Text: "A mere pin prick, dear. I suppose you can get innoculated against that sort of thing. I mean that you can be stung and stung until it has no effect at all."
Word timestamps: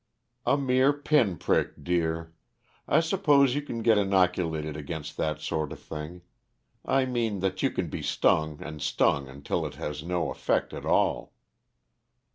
"A 0.47 0.57
mere 0.57 0.93
pin 0.93 1.37
prick, 1.37 1.83
dear. 1.83 2.33
I 2.87 3.01
suppose 3.01 3.53
you 3.53 3.61
can 3.61 3.83
get 3.83 3.99
innoculated 3.99 4.75
against 4.75 5.15
that 5.17 5.39
sort 5.41 5.71
of 5.71 5.79
thing. 5.79 6.23
I 6.83 7.05
mean 7.05 7.39
that 7.41 7.61
you 7.61 7.69
can 7.69 7.87
be 7.87 8.01
stung 8.01 8.63
and 8.63 8.81
stung 8.81 9.27
until 9.27 9.63
it 9.63 9.75
has 9.75 10.01
no 10.01 10.31
effect 10.31 10.73
at 10.73 10.87
all." 10.87 11.33